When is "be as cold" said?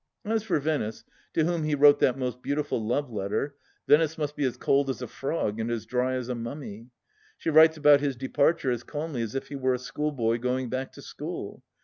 4.35-4.89